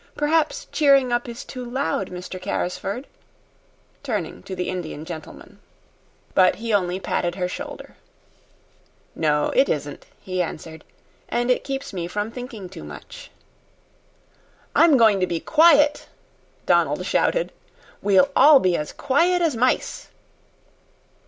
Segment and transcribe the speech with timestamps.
[0.17, 2.41] Perhaps cheering up is too loud, Mr.
[2.41, 3.05] Carrisford?"
[4.01, 5.59] turning to the Indian gentleman.
[6.33, 7.97] But he only patted her shoulder.
[9.13, 10.83] "No, it isn't," he answered.
[11.29, 13.29] "And it keeps me from thinking too much."
[14.75, 16.07] "I'm going to be quiet,"
[16.65, 17.51] Donald shouted.
[18.01, 20.07] "We'll all be as quiet as mice."